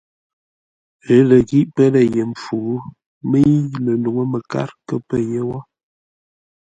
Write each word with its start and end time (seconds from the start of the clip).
Ə́ 1.13 1.19
lə 1.29 1.37
ghí 1.47 1.59
pə́ 1.73 1.87
lə̂ 1.93 2.03
ye 2.13 2.23
mpfu, 2.31 2.57
mə́i 3.29 3.55
ləluŋú 3.85 4.23
məkár 4.31 4.69
kə́ 4.87 4.97
pə̂ 5.07 5.19
yé 5.29 5.39
wó. 5.49 5.59